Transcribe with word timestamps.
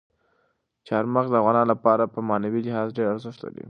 چار 0.87 1.03
مغز 1.13 1.29
د 1.31 1.35
افغانانو 1.41 1.71
لپاره 1.73 2.11
په 2.13 2.19
معنوي 2.27 2.61
لحاظ 2.67 2.87
ډېر 2.97 3.07
ارزښت 3.13 3.39
لري. 3.43 3.59